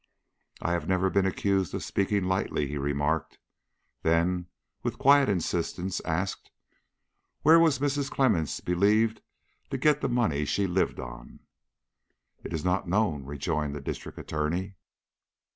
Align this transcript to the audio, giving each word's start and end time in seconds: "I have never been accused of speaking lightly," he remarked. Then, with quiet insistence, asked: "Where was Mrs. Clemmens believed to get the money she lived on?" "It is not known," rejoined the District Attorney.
"I 0.63 0.71
have 0.71 0.87
never 0.87 1.11
been 1.11 1.27
accused 1.27 1.75
of 1.75 1.83
speaking 1.83 2.23
lightly," 2.23 2.65
he 2.67 2.75
remarked. 2.79 3.37
Then, 4.01 4.47
with 4.81 4.97
quiet 4.97 5.29
insistence, 5.29 5.99
asked: 6.01 6.49
"Where 7.43 7.59
was 7.59 7.77
Mrs. 7.77 8.09
Clemmens 8.09 8.61
believed 8.61 9.21
to 9.69 9.77
get 9.77 10.01
the 10.01 10.09
money 10.09 10.43
she 10.45 10.65
lived 10.65 10.99
on?" 10.99 11.41
"It 12.43 12.51
is 12.51 12.65
not 12.65 12.89
known," 12.89 13.25
rejoined 13.25 13.75
the 13.75 13.79
District 13.79 14.17
Attorney. 14.17 14.73